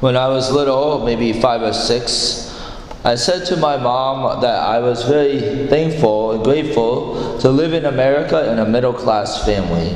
When 0.00 0.16
I 0.16 0.28
was 0.28 0.50
little, 0.50 1.04
maybe 1.04 1.34
five 1.34 1.60
or 1.60 1.74
six, 1.74 2.58
I 3.04 3.16
said 3.16 3.46
to 3.48 3.56
my 3.58 3.76
mom 3.76 4.40
that 4.40 4.62
I 4.62 4.78
was 4.78 5.04
very 5.04 5.68
thankful 5.68 6.32
and 6.32 6.42
grateful 6.42 7.38
to 7.40 7.50
live 7.50 7.74
in 7.74 7.84
America 7.84 8.50
in 8.50 8.58
a 8.58 8.64
middle 8.64 8.94
class 8.94 9.44
family. 9.44 9.94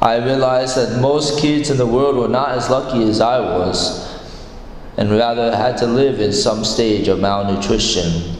I 0.00 0.18
realized 0.18 0.76
that 0.76 1.00
most 1.00 1.40
kids 1.40 1.68
in 1.68 1.78
the 1.78 1.86
world 1.86 2.14
were 2.14 2.28
not 2.28 2.50
as 2.50 2.70
lucky 2.70 3.02
as 3.02 3.20
I 3.20 3.40
was, 3.40 4.08
and 4.96 5.10
rather 5.10 5.56
had 5.56 5.78
to 5.78 5.86
live 5.86 6.20
in 6.20 6.32
some 6.32 6.64
stage 6.64 7.08
of 7.08 7.18
malnutrition. 7.18 8.36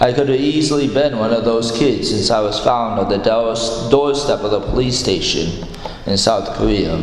I 0.00 0.12
could 0.12 0.28
have 0.28 0.40
easily 0.40 0.88
been 0.88 1.20
one 1.20 1.32
of 1.32 1.44
those 1.44 1.70
kids 1.70 2.10
since 2.10 2.28
I 2.28 2.40
was 2.40 2.58
found 2.58 2.98
on 2.98 3.08
the 3.08 3.18
doorstep 3.18 4.40
of 4.40 4.50
the 4.50 4.60
police 4.60 4.98
station 4.98 5.64
in 6.06 6.16
South 6.16 6.56
Korea. 6.56 6.96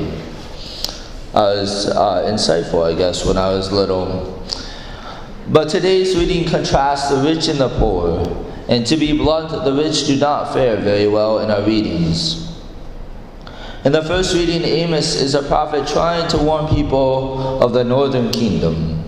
I 1.33 1.41
was 1.41 1.85
uh, 1.87 2.23
insightful, 2.25 2.83
I 2.83 2.97
guess, 2.97 3.23
when 3.23 3.37
I 3.37 3.49
was 3.49 3.71
little. 3.71 4.43
But 5.47 5.69
today's 5.69 6.15
reading 6.15 6.49
contrasts 6.49 7.09
the 7.09 7.17
rich 7.17 7.47
and 7.47 7.59
the 7.59 7.69
poor, 7.77 8.25
and 8.67 8.85
to 8.87 8.97
be 8.97 9.15
blunt, 9.15 9.51
the 9.51 9.73
rich 9.73 10.07
do 10.07 10.15
not 10.17 10.53
fare 10.53 10.77
very 10.77 11.07
well 11.07 11.39
in 11.39 11.51
our 11.51 11.61
readings. 11.61 12.49
In 13.85 13.91
the 13.91 14.03
first 14.03 14.33
reading, 14.33 14.63
Amos 14.63 15.15
is 15.15 15.35
a 15.35 15.43
prophet 15.43 15.87
trying 15.87 16.27
to 16.29 16.37
warn 16.37 16.67
people 16.67 17.63
of 17.63 17.73
the 17.73 17.83
northern 17.83 18.31
kingdom. 18.31 19.03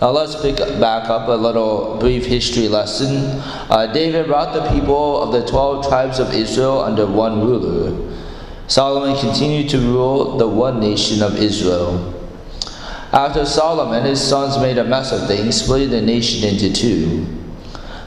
Now 0.00 0.10
let's 0.10 0.34
pick 0.42 0.56
back 0.56 1.08
up 1.08 1.28
a 1.28 1.32
little 1.32 1.96
brief 1.98 2.26
history 2.26 2.66
lesson. 2.68 3.40
Uh, 3.70 3.86
David 3.92 4.26
brought 4.26 4.52
the 4.52 4.68
people 4.70 5.22
of 5.22 5.30
the 5.30 5.48
12 5.48 5.88
tribes 5.88 6.18
of 6.18 6.34
Israel 6.34 6.80
under 6.80 7.06
one 7.06 7.40
ruler. 7.40 8.12
Solomon 8.68 9.18
continued 9.18 9.68
to 9.70 9.78
rule 9.78 10.36
the 10.38 10.48
one 10.48 10.80
nation 10.80 11.22
of 11.22 11.36
Israel. 11.36 12.14
After 13.12 13.44
Solomon, 13.44 14.04
his 14.04 14.20
sons 14.20 14.56
made 14.58 14.78
a 14.78 14.84
mess 14.84 15.12
of 15.12 15.26
things, 15.26 15.62
splitting 15.62 15.90
the 15.90 16.00
nation 16.00 16.48
into 16.48 16.72
two. 16.72 17.26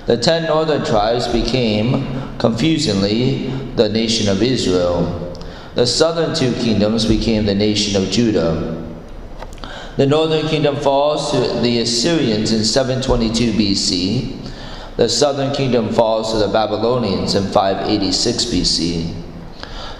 The 0.07 0.17
ten 0.17 0.45
northern 0.45 0.83
tribes 0.83 1.27
became, 1.27 2.37
confusingly, 2.39 3.49
the 3.75 3.89
nation 3.89 4.29
of 4.29 4.41
Israel. 4.41 5.33
The 5.75 5.85
southern 5.85 6.33
two 6.33 6.53
kingdoms 6.53 7.05
became 7.05 7.45
the 7.45 7.53
nation 7.53 8.01
of 8.01 8.09
Judah. 8.09 8.81
The 9.97 10.05
northern 10.05 10.47
kingdom 10.47 10.75
falls 10.77 11.31
to 11.31 11.39
the 11.61 11.79
Assyrians 11.79 12.51
in 12.51 12.63
722 12.63 13.53
BC. 13.53 14.51
The 14.97 15.09
southern 15.09 15.53
kingdom 15.53 15.89
falls 15.89 16.31
to 16.31 16.39
the 16.39 16.47
Babylonians 16.47 17.35
in 17.35 17.43
586 17.43 18.45
BC. 18.45 19.24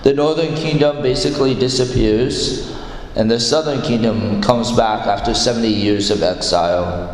The 0.06 0.14
northern 0.14 0.56
kingdom 0.56 1.02
basically 1.02 1.54
disappears, 1.54 2.72
and 3.18 3.30
the 3.30 3.42
southern 3.42 3.82
kingdom 3.82 4.42
comes 4.42 4.72
back 4.72 5.06
after 5.06 5.34
70 5.34 5.68
years 5.68 6.10
of 6.10 6.24
exile. 6.24 7.12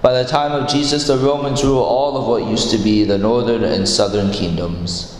By 0.00 0.22
the 0.22 0.28
time 0.28 0.52
of 0.52 0.66
Jesus, 0.66 1.06
the 1.06 1.18
Romans 1.18 1.62
rule 1.62 1.82
all 1.82 2.16
of 2.16 2.26
what 2.26 2.48
used 2.50 2.70
to 2.70 2.78
be 2.78 3.04
the 3.04 3.18
northern 3.18 3.64
and 3.64 3.86
southern 3.86 4.32
kingdoms. 4.32 5.10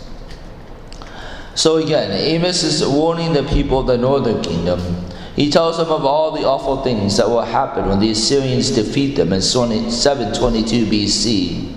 So 1.55 1.77
again, 1.77 2.11
Amos 2.11 2.63
is 2.63 2.87
warning 2.87 3.35
the 3.35 3.45
people 3.45 3.81
of 3.81 3.87
the 3.87 3.99
northern 3.99 4.43
kingdom 4.43 5.05
he 5.37 5.51
tells 5.51 5.79
them 5.79 5.89
of 5.89 6.05
all 6.05 6.31
the 6.31 6.47
awful 6.47 6.83
things 6.83 7.17
that 7.17 7.29
will 7.29 7.43
happen 7.43 7.89
when 7.89 7.99
the 7.99 8.11
Assyrians 8.11 8.71
defeat 8.71 9.17
them 9.17 9.33
in 9.33 9.43
722 9.43 10.87
BC. 10.87 11.75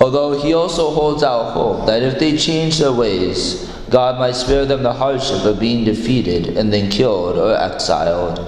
Although 0.00 0.42
he 0.42 0.52
also 0.52 0.90
holds 0.90 1.22
out 1.22 1.52
hope 1.52 1.86
that 1.86 2.02
if 2.02 2.18
they 2.18 2.36
change 2.36 2.78
their 2.78 2.92
ways, 2.92 3.70
God 3.90 4.18
might 4.18 4.34
spare 4.34 4.64
them 4.66 4.82
the 4.82 4.92
hardship 4.92 5.44
of 5.44 5.60
being 5.60 5.84
defeated 5.84 6.56
and 6.56 6.72
then 6.72 6.90
killed 6.90 7.38
or 7.38 7.54
exiled. 7.56 8.38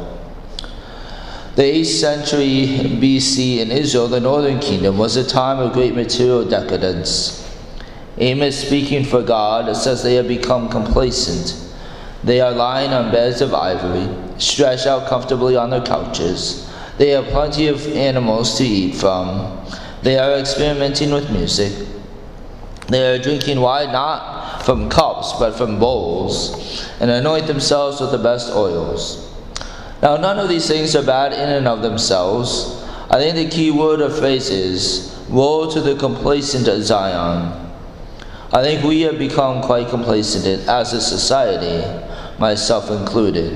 The 1.54 1.62
8th 1.62 1.86
century 1.86 2.66
BC 3.00 3.58
in 3.58 3.70
Israel, 3.70 4.08
the 4.08 4.20
northern 4.20 4.60
kingdom, 4.60 4.98
was 4.98 5.16
a 5.16 5.26
time 5.26 5.58
of 5.58 5.72
great 5.72 5.94
material 5.94 6.44
decadence. 6.44 7.42
Amos, 8.18 8.58
speaking 8.58 9.04
for 9.04 9.22
God, 9.22 9.74
says 9.76 10.02
they 10.02 10.14
have 10.14 10.28
become 10.28 10.68
complacent 10.68 11.66
they 12.26 12.40
are 12.40 12.50
lying 12.50 12.92
on 12.92 13.12
beds 13.12 13.40
of 13.40 13.54
ivory, 13.54 14.08
stretched 14.38 14.84
out 14.84 15.06
comfortably 15.06 15.54
on 15.54 15.70
their 15.70 15.80
couches. 15.80 16.68
They 16.98 17.10
have 17.10 17.26
plenty 17.26 17.68
of 17.68 17.86
animals 17.86 18.58
to 18.58 18.64
eat 18.64 18.96
from. 18.96 19.64
They 20.02 20.18
are 20.18 20.32
experimenting 20.32 21.12
with 21.12 21.30
music. 21.30 21.72
They 22.88 23.14
are 23.14 23.22
drinking 23.22 23.60
wine 23.60 23.92
not 23.92 24.35
from 24.66 24.88
cups, 24.88 25.32
but 25.38 25.56
from 25.56 25.78
bowls, 25.78 26.84
and 26.98 27.08
anoint 27.08 27.46
themselves 27.46 28.00
with 28.00 28.10
the 28.10 28.18
best 28.18 28.52
oils. 28.52 29.32
Now, 30.02 30.16
none 30.16 30.40
of 30.40 30.48
these 30.48 30.66
things 30.66 30.96
are 30.96 31.04
bad 31.04 31.32
in 31.32 31.48
and 31.48 31.68
of 31.68 31.82
themselves. 31.82 32.82
I 33.08 33.20
think 33.20 33.36
the 33.36 33.48
key 33.48 33.70
word 33.70 34.00
or 34.00 34.10
phrase 34.10 34.50
is 34.50 35.16
Woe 35.28 35.70
to 35.70 35.80
the 35.80 35.94
complacent 35.94 36.66
Zion. 36.82 37.70
I 38.52 38.62
think 38.64 38.82
we 38.82 39.02
have 39.02 39.20
become 39.20 39.62
quite 39.62 39.88
complacent 39.88 40.68
as 40.68 40.92
a 40.92 41.00
society 41.00 41.84
myself 42.40 42.90
included. 42.90 43.52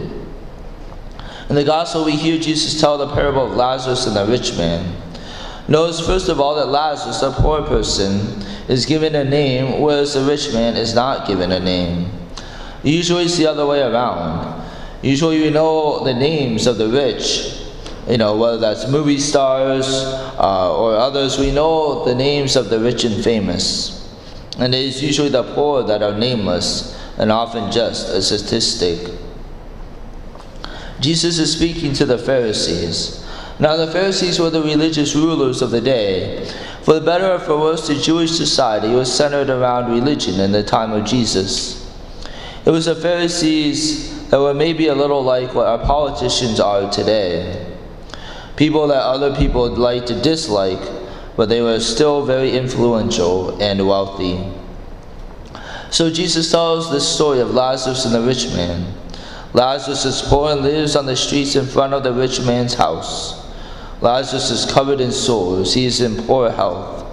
In 1.49 1.57
the 1.57 1.65
gospel, 1.65 2.05
we 2.05 2.13
hear 2.13 2.39
Jesus 2.39 2.81
tell 2.81 2.97
the 2.97 3.13
parable 3.13 3.47
of 3.47 3.57
Lazarus 3.57 4.07
and 4.07 4.15
the 4.15 4.27
rich 4.27 4.57
man. 4.57 4.97
Notice, 5.71 6.05
first 6.05 6.29
of 6.29 6.41
all, 6.41 6.57
that 6.57 6.67
Lazarus, 6.67 7.23
a 7.23 7.31
poor 7.31 7.63
person, 7.63 8.43
is 8.69 8.85
given 8.85 9.15
a 9.15 9.25
name, 9.25 9.81
whereas 9.81 10.15
the 10.15 10.23
rich 10.23 10.53
man 10.53 10.77
is 10.77 10.95
not 10.95 11.29
given 11.29 11.53
a 11.53 11.61
name. 11.61 12.11
Usually, 12.83 13.25
it's 13.25 13.39
the 13.39 13.47
other 13.47 13.65
way 13.65 13.81
around. 13.81 14.69
Usually, 15.01 15.41
we 15.41 15.51
know 15.51 16.03
the 16.03 16.13
names 16.13 16.67
of 16.67 16.77
the 16.77 16.89
rich, 16.89 17.57
you 18.09 18.19
know, 18.19 18.37
whether 18.37 18.59
that's 18.59 18.89
movie 18.89 19.19
stars 19.19 19.87
uh, 19.87 20.77
or 20.77 20.97
others, 20.97 21.39
we 21.39 21.53
know 21.53 22.05
the 22.05 22.17
names 22.17 22.57
of 22.57 22.69
the 22.69 22.81
rich 22.81 23.05
and 23.05 23.23
famous. 23.23 23.97
And 24.59 24.75
it 24.75 24.83
is 24.83 25.01
usually 25.01 25.29
the 25.29 25.45
poor 25.55 25.85
that 25.85 26.03
are 26.03 26.19
nameless 26.19 26.99
and 27.17 27.31
often 27.31 27.71
just 27.71 28.09
a 28.09 28.21
statistic. 28.21 29.15
Jesus 30.99 31.39
is 31.39 31.53
speaking 31.53 31.93
to 31.95 32.05
the 32.05 32.19
Pharisees. 32.19 33.20
Now, 33.61 33.77
the 33.77 33.93
Pharisees 33.93 34.41
were 34.41 34.49
the 34.49 34.63
religious 34.63 35.15
rulers 35.15 35.61
of 35.61 35.71
the 35.71 35.83
day. 35.83 36.51
For 36.83 36.95
the 36.95 37.03
better 37.03 37.31
or 37.31 37.39
for 37.39 37.59
worse, 37.59 37.87
the 37.87 37.95
Jewish 37.95 38.31
society 38.33 38.89
was 38.89 39.13
centered 39.13 39.51
around 39.51 39.93
religion 39.93 40.41
in 40.41 40.51
the 40.51 40.63
time 40.63 40.93
of 40.93 41.05
Jesus. 41.05 41.87
It 42.65 42.71
was 42.71 42.87
the 42.87 42.95
Pharisees 42.95 44.29
that 44.31 44.41
were 44.41 44.55
maybe 44.55 44.87
a 44.87 44.95
little 44.95 45.23
like 45.23 45.55
what 45.55 45.67
our 45.67 45.79
politicians 45.79 46.59
are 46.59 46.91
today. 46.91 47.67
People 48.57 48.87
that 48.87 49.03
other 49.03 49.37
people 49.37 49.69
like 49.69 50.07
to 50.07 50.19
dislike, 50.23 50.81
but 51.37 51.51
they 51.51 51.61
were 51.61 51.81
still 51.81 52.25
very 52.25 52.57
influential 52.57 53.61
and 53.61 53.87
wealthy. 53.87 54.43
So 55.91 56.11
Jesus 56.11 56.51
tells 56.51 56.91
this 56.91 57.07
story 57.07 57.41
of 57.41 57.53
Lazarus 57.53 58.07
and 58.07 58.15
the 58.15 58.23
rich 58.23 58.47
man. 58.55 58.95
Lazarus 59.53 60.07
is 60.07 60.23
poor 60.23 60.53
and 60.53 60.63
lives 60.63 60.97
on 60.97 61.05
the 61.05 61.17
streets 61.17 61.57
in 61.57 61.67
front 61.67 61.93
of 61.93 62.05
the 62.05 62.13
rich 62.13 62.41
man's 62.41 62.73
house. 62.73 63.50
Lazarus 64.01 64.51
is 64.51 64.71
covered 64.71 65.01
in 65.01 65.13
sores. 65.13 65.75
He 65.75 65.85
is 65.85 66.01
in 66.01 66.23
poor 66.25 66.51
health. 66.51 67.07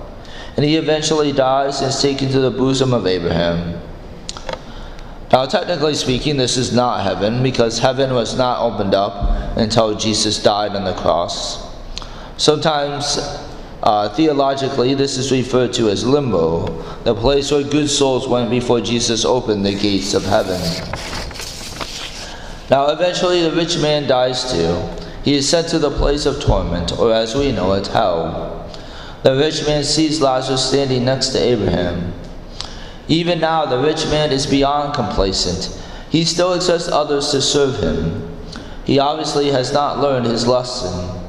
And 0.56 0.66
he 0.66 0.78
eventually 0.78 1.32
dies 1.32 1.82
and 1.82 1.90
is 1.90 2.02
taken 2.02 2.30
to 2.30 2.40
the 2.40 2.52
bosom 2.52 2.94
of 2.94 3.06
Abraham. 3.06 3.80
Now, 5.32 5.46
technically 5.46 5.94
speaking, 5.94 6.38
this 6.38 6.56
is 6.56 6.74
not 6.74 7.04
heaven 7.04 7.44
because 7.44 7.80
heaven 7.80 8.14
was 8.14 8.38
not 8.38 8.62
opened 8.62 8.96
up 8.96 9.58
until 9.58 9.94
Jesus 9.96 10.42
died 10.42 10.76
on 10.76 10.86
the 10.86 10.94
cross. 10.94 11.68
Sometimes 12.38 13.18
uh, 13.84 14.10
theologically, 14.16 14.94
this 14.94 15.18
is 15.18 15.32
referred 15.32 15.74
to 15.74 15.90
as 15.90 16.06
limbo, 16.06 16.66
the 17.04 17.14
place 17.14 17.52
where 17.52 17.64
good 17.64 17.90
souls 17.90 18.28
went 18.28 18.50
before 18.50 18.80
Jesus 18.80 19.26
opened 19.26 19.66
the 19.66 19.76
gates 19.76 20.14
of 20.14 20.24
heaven. 20.24 20.60
Now, 22.70 22.88
eventually, 22.88 23.42
the 23.42 23.52
rich 23.52 23.78
man 23.80 24.08
dies 24.08 24.52
too. 24.52 25.07
He 25.28 25.36
is 25.36 25.50
sent 25.50 25.68
to 25.72 25.78
the 25.78 25.92
place 25.92 26.26
of 26.26 26.40
torment, 26.40 26.98
or 26.98 27.12
as 27.12 27.36
we 27.36 27.52
know 27.52 27.74
it, 27.74 27.88
hell. 27.88 28.66
The 29.24 29.36
rich 29.36 29.68
man 29.68 29.84
sees 29.84 30.22
Lazarus 30.22 30.70
standing 30.70 31.04
next 31.04 31.32
to 31.32 31.38
Abraham. 31.38 32.14
Even 33.10 33.42
now, 33.42 33.66
the 33.66 33.78
rich 33.78 34.06
man 34.06 34.32
is 34.32 34.48
beyond 34.48 34.94
complacent. 34.94 35.78
He 36.10 36.24
still 36.24 36.54
expects 36.54 36.88
others 36.88 37.32
to 37.32 37.42
serve 37.42 37.84
him. 37.84 38.38
He 38.86 39.00
obviously 39.00 39.52
has 39.52 39.74
not 39.74 40.00
learned 40.00 40.28
his 40.28 40.48
lesson. 40.48 41.20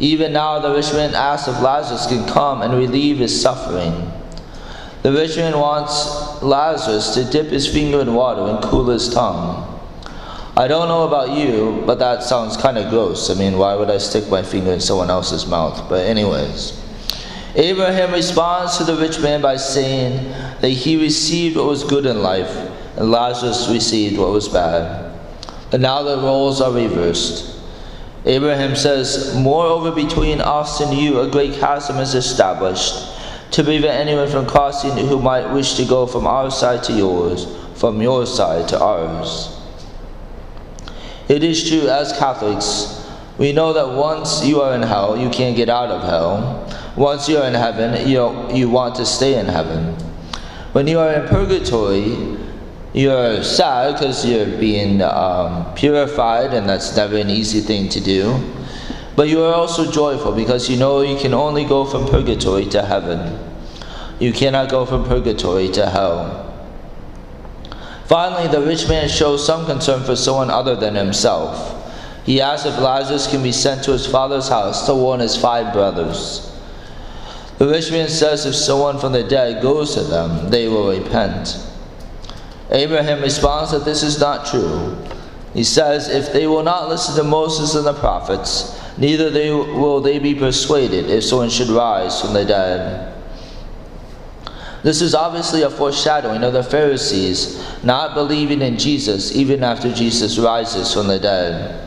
Even 0.00 0.32
now, 0.32 0.58
the 0.58 0.74
rich 0.74 0.92
man 0.92 1.14
asks 1.14 1.46
if 1.46 1.62
Lazarus 1.62 2.08
can 2.08 2.26
come 2.26 2.60
and 2.62 2.74
relieve 2.74 3.18
his 3.18 3.40
suffering. 3.40 4.10
The 5.04 5.12
rich 5.12 5.36
man 5.36 5.56
wants 5.56 6.42
Lazarus 6.42 7.14
to 7.14 7.22
dip 7.22 7.52
his 7.52 7.72
finger 7.72 8.00
in 8.00 8.14
water 8.14 8.52
and 8.52 8.60
cool 8.64 8.88
his 8.88 9.08
tongue. 9.08 9.77
I 10.58 10.66
don't 10.66 10.88
know 10.88 11.06
about 11.06 11.38
you, 11.38 11.84
but 11.86 12.00
that 12.00 12.24
sounds 12.24 12.56
kind 12.56 12.78
of 12.78 12.90
gross. 12.90 13.30
I 13.30 13.34
mean, 13.34 13.58
why 13.58 13.76
would 13.76 13.90
I 13.90 13.98
stick 13.98 14.28
my 14.28 14.42
finger 14.42 14.72
in 14.72 14.80
someone 14.80 15.08
else's 15.08 15.46
mouth? 15.46 15.88
But, 15.88 16.04
anyways, 16.04 16.82
Abraham 17.54 18.10
responds 18.10 18.76
to 18.78 18.82
the 18.82 18.96
rich 18.96 19.20
man 19.20 19.40
by 19.40 19.56
saying 19.56 20.16
that 20.60 20.70
he 20.70 21.00
received 21.00 21.56
what 21.56 21.66
was 21.66 21.84
good 21.84 22.06
in 22.06 22.24
life, 22.24 22.50
and 22.96 23.08
Lazarus 23.08 23.68
received 23.70 24.18
what 24.18 24.32
was 24.32 24.48
bad. 24.48 25.16
But 25.70 25.78
now 25.78 26.02
the 26.02 26.16
roles 26.16 26.60
are 26.60 26.72
reversed. 26.72 27.56
Abraham 28.24 28.74
says, 28.74 29.36
Moreover, 29.36 29.92
between 29.92 30.40
us 30.40 30.80
and 30.80 30.92
you 30.92 31.20
a 31.20 31.30
great 31.30 31.54
chasm 31.60 31.98
is 31.98 32.16
established, 32.16 32.96
to 33.52 33.62
prevent 33.62 33.94
anyone 33.94 34.28
from 34.28 34.44
crossing 34.44 35.06
who 35.06 35.22
might 35.22 35.52
wish 35.52 35.74
to 35.74 35.84
go 35.84 36.04
from 36.04 36.26
our 36.26 36.50
side 36.50 36.82
to 36.82 36.92
yours, 36.92 37.46
from 37.76 38.02
your 38.02 38.26
side 38.26 38.66
to 38.70 38.80
ours. 38.80 39.54
It 41.28 41.44
is 41.44 41.68
true, 41.68 41.88
as 41.88 42.16
Catholics, 42.18 43.06
we 43.36 43.52
know 43.52 43.72
that 43.74 43.88
once 43.88 44.44
you 44.44 44.62
are 44.62 44.74
in 44.74 44.82
hell, 44.82 45.16
you 45.16 45.28
can't 45.28 45.54
get 45.54 45.68
out 45.68 45.90
of 45.90 46.02
hell. 46.02 46.66
Once 46.96 47.28
you 47.28 47.36
are 47.36 47.46
in 47.46 47.54
heaven, 47.54 48.08
you, 48.08 48.50
you 48.52 48.70
want 48.70 48.96
to 48.96 49.04
stay 49.04 49.38
in 49.38 49.46
heaven. 49.46 49.94
When 50.72 50.86
you 50.86 50.98
are 50.98 51.12
in 51.12 51.28
purgatory, 51.28 52.36
you're 52.94 53.42
sad 53.42 53.94
because 53.94 54.24
you're 54.24 54.58
being 54.58 55.02
um, 55.02 55.72
purified, 55.74 56.54
and 56.54 56.68
that's 56.68 56.96
never 56.96 57.16
an 57.16 57.28
easy 57.30 57.60
thing 57.60 57.88
to 57.90 58.00
do. 58.00 58.34
But 59.14 59.28
you 59.28 59.42
are 59.42 59.52
also 59.52 59.90
joyful 59.90 60.32
because 60.32 60.70
you 60.70 60.78
know 60.78 61.02
you 61.02 61.18
can 61.18 61.34
only 61.34 61.64
go 61.64 61.84
from 61.84 62.06
purgatory 62.06 62.64
to 62.66 62.82
heaven. 62.82 63.38
You 64.18 64.32
cannot 64.32 64.70
go 64.70 64.86
from 64.86 65.04
purgatory 65.04 65.68
to 65.72 65.90
hell. 65.90 66.47
Finally, 68.08 68.48
the 68.48 68.62
rich 68.62 68.88
man 68.88 69.06
shows 69.06 69.44
some 69.44 69.66
concern 69.66 70.02
for 70.02 70.16
someone 70.16 70.48
other 70.48 70.74
than 70.74 70.94
himself. 70.94 71.74
He 72.24 72.40
asks 72.40 72.66
if 72.66 72.78
Lazarus 72.78 73.26
can 73.30 73.42
be 73.42 73.52
sent 73.52 73.84
to 73.84 73.92
his 73.92 74.06
father's 74.06 74.48
house 74.48 74.86
to 74.86 74.94
warn 74.94 75.20
his 75.20 75.36
five 75.36 75.74
brothers. 75.74 76.50
The 77.58 77.68
rich 77.68 77.90
man 77.90 78.08
says 78.08 78.46
if 78.46 78.54
someone 78.54 78.98
from 78.98 79.12
the 79.12 79.24
dead 79.24 79.60
goes 79.60 79.94
to 79.94 80.02
them, 80.04 80.48
they 80.48 80.68
will 80.68 80.88
repent. 80.88 81.62
Abraham 82.70 83.20
responds 83.20 83.72
that 83.72 83.84
this 83.84 84.02
is 84.02 84.18
not 84.18 84.46
true. 84.46 84.96
He 85.52 85.64
says, 85.64 86.08
If 86.08 86.32
they 86.32 86.46
will 86.46 86.62
not 86.62 86.88
listen 86.88 87.14
to 87.16 87.24
Moses 87.24 87.74
and 87.74 87.86
the 87.86 87.94
prophets, 87.94 88.78
neither 88.96 89.28
they 89.28 89.50
will 89.50 90.00
they 90.00 90.18
be 90.18 90.34
persuaded 90.34 91.10
if 91.10 91.24
someone 91.24 91.50
should 91.50 91.68
rise 91.68 92.20
from 92.22 92.32
the 92.32 92.44
dead. 92.44 93.17
This 94.82 95.02
is 95.02 95.14
obviously 95.14 95.62
a 95.62 95.70
foreshadowing 95.70 96.44
of 96.44 96.52
the 96.52 96.62
Pharisees 96.62 97.64
not 97.82 98.14
believing 98.14 98.62
in 98.62 98.78
Jesus 98.78 99.34
even 99.34 99.64
after 99.64 99.92
Jesus 99.92 100.38
rises 100.38 100.94
from 100.94 101.08
the 101.08 101.18
dead. 101.18 101.84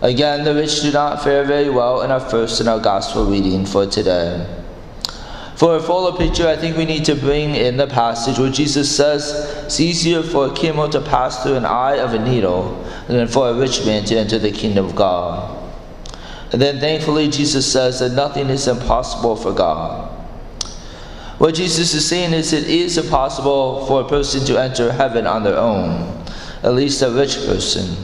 Again, 0.00 0.44
the 0.44 0.54
rich 0.54 0.82
do 0.82 0.92
not 0.92 1.22
fare 1.22 1.44
very 1.44 1.70
well 1.70 2.02
in 2.02 2.10
our 2.10 2.20
first 2.20 2.60
in 2.60 2.68
our 2.68 2.80
gospel 2.80 3.24
reading 3.24 3.64
for 3.64 3.86
today. 3.86 4.46
For 5.54 5.76
a 5.76 5.80
fuller 5.80 6.16
picture, 6.18 6.48
I 6.48 6.56
think 6.56 6.76
we 6.76 6.84
need 6.84 7.04
to 7.04 7.14
bring 7.14 7.54
in 7.54 7.76
the 7.76 7.86
passage 7.86 8.36
where 8.38 8.50
Jesus 8.50 8.94
says, 8.94 9.30
It's 9.64 9.78
easier 9.78 10.22
for 10.22 10.48
a 10.48 10.54
camel 10.54 10.88
to 10.88 11.00
pass 11.00 11.42
through 11.42 11.54
an 11.54 11.64
eye 11.64 11.98
of 11.98 12.14
a 12.14 12.18
needle 12.18 12.84
than 13.06 13.28
for 13.28 13.50
a 13.50 13.54
rich 13.54 13.86
man 13.86 14.04
to 14.06 14.16
enter 14.16 14.40
the 14.40 14.50
kingdom 14.50 14.86
of 14.86 14.96
God. 14.96 15.56
And 16.52 16.60
then 16.60 16.80
thankfully, 16.80 17.28
Jesus 17.28 17.70
says 17.70 18.00
that 18.00 18.10
nothing 18.10 18.50
is 18.50 18.66
impossible 18.66 19.36
for 19.36 19.52
God. 19.52 20.21
What 21.42 21.56
Jesus 21.56 21.92
is 21.92 22.06
saying 22.06 22.34
is 22.34 22.52
it 22.52 22.68
is 22.68 22.96
impossible 22.96 23.84
for 23.86 24.02
a 24.02 24.08
person 24.08 24.44
to 24.44 24.60
enter 24.60 24.92
heaven 24.92 25.26
on 25.26 25.42
their 25.42 25.56
own, 25.56 26.24
at 26.62 26.72
least 26.72 27.02
a 27.02 27.10
rich 27.10 27.34
person. 27.34 27.96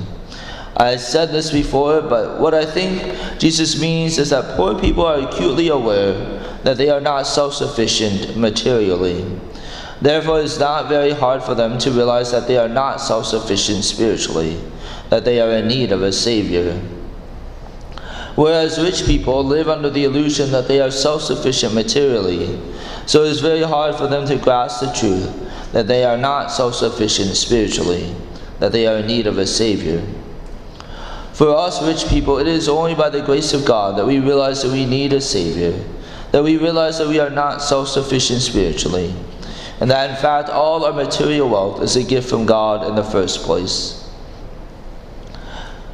I 0.77 0.97
said 0.97 1.31
this 1.31 1.53
before, 1.53 2.03
but 2.03 2.41
what 2.41 2.53
I 2.53 2.67
think 2.67 3.01
Jesus 3.39 3.81
means 3.81 4.19
is 4.19 4.31
that 4.31 4.57
poor 4.57 4.77
people 4.81 5.07
are 5.07 5.21
acutely 5.21 5.69
aware 5.69 6.15
that 6.65 6.79
they 6.79 6.91
are 6.91 7.01
not 7.01 7.29
self 7.29 7.55
sufficient 7.55 8.37
materially. 8.37 9.25
Therefore, 10.03 10.41
it's 10.41 10.59
not 10.59 10.89
very 10.89 11.13
hard 11.13 11.41
for 11.41 11.55
them 11.55 11.79
to 11.79 11.93
realize 11.93 12.33
that 12.33 12.49
they 12.49 12.59
are 12.59 12.69
not 12.69 13.01
self 13.01 13.27
sufficient 13.27 13.85
spiritually, 13.85 14.61
that 15.11 15.25
they 15.25 15.41
are 15.41 15.51
in 15.51 15.69
need 15.69 15.93
of 15.93 16.03
a 16.03 16.13
Savior. 16.13 16.77
Whereas 18.35 18.81
rich 18.81 19.07
people 19.07 19.45
live 19.45 19.69
under 19.69 19.91
the 19.91 20.03
illusion 20.03 20.51
that 20.51 20.67
they 20.67 20.81
are 20.81 20.91
self 20.91 21.23
sufficient 21.23 21.73
materially, 21.73 22.59
so 23.09 23.25
it 23.25 23.31
is 23.31 23.41
very 23.41 23.63
hard 23.63 23.95
for 23.95 24.07
them 24.07 24.27
to 24.27 24.37
grasp 24.37 24.81
the 24.81 24.93
truth 24.93 25.73
that 25.73 25.87
they 25.87 26.05
are 26.05 26.19
not 26.19 26.53
self 26.53 26.75
sufficient 26.75 27.35
spiritually, 27.35 28.15
that 28.61 28.71
they 28.71 28.87
are 28.87 28.99
in 28.99 29.07
need 29.07 29.27
of 29.27 29.39
a 29.39 29.47
Savior. 29.47 30.07
For 31.33 31.49
us 31.57 31.83
rich 31.83 32.07
people, 32.11 32.37
it 32.37 32.47
is 32.47 32.69
only 32.69 32.95
by 32.95 33.09
the 33.09 33.23
grace 33.23 33.55
of 33.55 33.65
God 33.65 33.97
that 33.97 34.07
we 34.07 34.19
realize 34.19 34.63
that 34.63 34.73
we 34.73 34.85
need 34.85 35.15
a 35.15 35.23
Savior, 35.23 35.73
that 36.33 36.45
we 36.45 36.59
realize 36.59 36.99
that 36.99 37.09
we 37.09 37.19
are 37.19 37.31
not 37.31 37.63
self 37.63 37.89
sufficient 37.89 38.43
spiritually, 38.43 39.15
and 39.81 39.91
that 39.91 40.11
in 40.11 40.17
fact 40.17 40.51
all 40.51 40.85
our 40.85 40.93
material 40.93 41.49
wealth 41.49 41.81
is 41.81 41.97
a 41.97 42.05
gift 42.05 42.29
from 42.29 42.45
God 42.45 42.87
in 42.87 42.95
the 42.95 43.05
first 43.05 43.41
place. 43.41 44.07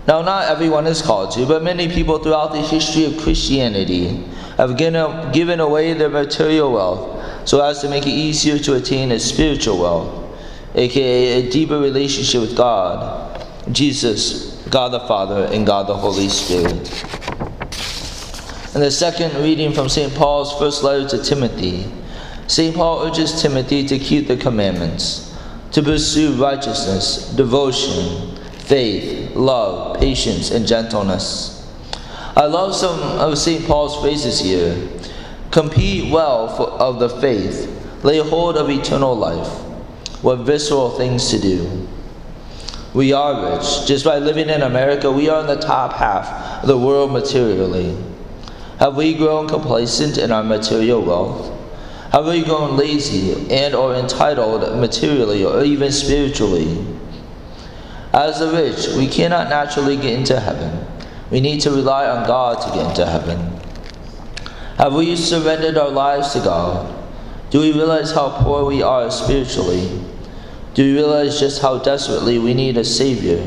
Now, 0.09 0.21
not 0.21 0.51
everyone 0.51 0.89
is 0.89 1.01
called 1.01 1.31
to, 1.35 1.47
but 1.47 1.63
many 1.63 1.89
people 1.89 2.19
throughout 2.19 2.53
the 2.53 2.61
history 2.61 3.05
of 3.05 3.17
Christianity 3.19 4.25
have 4.57 4.77
given 4.77 5.61
away 5.61 5.93
their 5.95 6.09
material 6.09 6.73
wealth 6.73 7.49
so 7.49 7.61
as 7.61 7.81
to 7.81 7.89
make 7.89 8.07
it 8.07 8.11
easier 8.11 8.59
to 8.59 8.75
attain 8.75 9.13
a 9.13 9.19
spiritual 9.19 9.79
wealth, 9.79 10.37
aka 10.75 11.47
a 11.47 11.51
deeper 11.51 11.79
relationship 11.79 12.41
with 12.41 12.57
God, 12.57 13.47
Jesus, 13.73 14.65
God 14.71 14.93
the 14.93 15.01
Father, 15.01 15.45
and 15.53 15.67
God 15.67 15.87
the 15.87 15.95
Holy 15.95 16.29
Spirit. 16.29 16.73
In 18.75 18.81
the 18.81 18.91
second 18.91 19.35
reading 19.43 19.73
from 19.73 19.89
St. 19.89 20.13
Paul's 20.15 20.53
first 20.59 20.83
letter 20.83 21.07
to 21.17 21.23
Timothy, 21.23 21.87
St. 22.47 22.75
Paul 22.75 23.07
urges 23.07 23.41
Timothy 23.41 23.87
to 23.87 23.99
keep 23.99 24.27
the 24.27 24.37
commandments, 24.37 25.35
to 25.73 25.83
pursue 25.83 26.33
righteousness, 26.43 27.31
devotion, 27.35 28.37
faith, 28.59 29.35
love, 29.35 29.99
patience, 29.99 30.51
and 30.51 30.67
gentleness 30.67 31.54
I 32.37 32.47
love 32.47 32.75
some 32.75 33.01
of 33.01 33.39
St. 33.39 33.65
Paul's 33.65 34.01
phrases 34.01 34.41
here. 34.41 34.89
Compete 35.53 36.11
well 36.11 36.49
for, 36.49 36.69
of 36.71 36.99
the 36.99 37.09
faith, 37.09 37.71
lay 38.03 38.19
hold 38.19 38.57
of 38.57 38.69
eternal 38.69 39.15
life. 39.15 39.49
What 40.21 40.41
visceral 40.41 40.91
things 40.91 41.31
to 41.31 41.39
do. 41.39 41.89
We 42.93 43.13
are 43.13 43.57
rich. 43.57 43.87
Just 43.87 44.05
by 44.05 44.19
living 44.19 44.49
in 44.49 44.63
America, 44.63 45.13
we 45.13 45.29
are 45.29 45.43
in 45.43 45.47
the 45.47 45.57
top 45.57 45.93
half 45.93 46.63
of 46.63 46.69
the 46.69 46.79
world 46.79 47.13
materially. 47.13 47.97
Have 48.81 48.97
we 48.97 49.15
grown 49.15 49.47
complacent 49.47 50.19
in 50.19 50.33
our 50.33 50.43
material 50.43 51.03
wealth? 51.03 51.53
Have 52.11 52.27
we 52.27 52.45
grown 52.45 52.77
lazy 52.77 53.49
and 53.51 53.75
or 53.75 53.95
entitled 53.95 54.79
materially 54.81 55.45
or 55.45 55.63
even 55.65 55.93
spiritually? 55.93 56.85
As 58.13 58.41
the 58.41 58.51
rich, 58.51 58.89
we 58.97 59.09
cannot 59.09 59.49
naturally 59.49 59.97
get 59.97 60.19
into 60.19 60.39
heaven. 60.39 60.87
We 61.35 61.41
need 61.41 61.63
to 61.63 61.73
rely 61.73 62.07
on 62.07 62.29
God 62.29 62.63
to 62.63 62.69
get 62.79 62.91
into 62.91 63.05
heaven. 63.05 63.59
Have 64.79 64.95
we 64.95 65.17
surrendered 65.17 65.77
our 65.77 65.89
lives 65.89 66.33
to 66.35 66.39
God? 66.39 66.95
Do 67.51 67.59
we 67.59 67.73
realize 67.73 68.13
how 68.13 68.41
poor 68.41 68.65
we 68.65 68.85
are 68.85 69.11
spiritually? 69.11 70.01
Do 70.75 70.85
we 70.85 70.93
realize 70.93 71.41
just 71.41 71.61
how 71.61 71.79
desperately 71.79 72.39
we 72.39 72.55
need 72.55 72.77
a 72.77 72.85
Savior, 72.85 73.45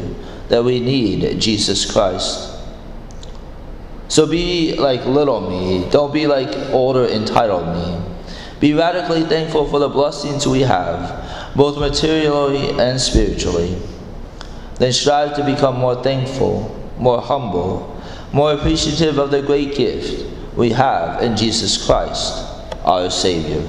that 0.50 0.65
we 0.65 0.82
need 0.82 1.39
Jesus 1.39 1.89
Christ? 1.89 2.60
So 4.10 4.27
be 4.27 4.75
like 4.75 5.06
little 5.06 5.50
me, 5.50 5.89
don't 5.89 6.13
be 6.13 6.27
like 6.27 6.53
older 6.74 7.08
entitled 7.08 7.67
me. 7.67 8.01
Be 8.60 8.74
radically 8.74 9.24
thankful 9.24 9.65
for 9.65 9.79
the 9.79 9.88
blessings 9.88 10.46
we 10.46 10.60
have, 10.60 11.56
both 11.56 11.79
materially 11.79 12.77
and 12.82 13.00
spiritually. 13.00 13.82
Then 14.75 14.91
strive 14.91 15.38
to 15.38 15.46
become 15.46 15.77
more 15.77 16.03
thankful 16.03 16.76
more 16.98 17.22
humble, 17.22 18.01
more 18.32 18.54
appreciative 18.54 19.18
of 19.18 19.32
the 19.32 19.42
great 19.42 19.75
gift 19.75 20.25
we 20.56 20.72
have 20.72 21.22
in 21.22 21.38
Jesus 21.38 21.86
Christ, 21.86 22.46
our 22.84 23.10
Savior. 23.10 23.63